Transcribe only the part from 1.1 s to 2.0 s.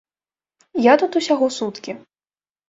усяго суткі.